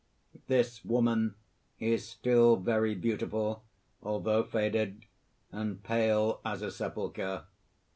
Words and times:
__This 0.49 0.83
woman 0.83 1.35
is 1.79 2.07
still 2.09 2.55
very 2.55 2.95
beautiful, 2.95 3.63
although 4.01 4.41
faded, 4.43 5.05
and 5.51 5.83
pale 5.83 6.41
as 6.43 6.63
a 6.63 6.71
sepulcher. 6.71 7.45